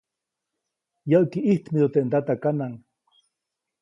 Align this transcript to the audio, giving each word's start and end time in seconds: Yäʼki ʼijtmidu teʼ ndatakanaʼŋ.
Yäʼki 1.09 1.37
ʼijtmidu 1.45 1.87
teʼ 1.93 2.05
ndatakanaʼŋ. 2.07 2.73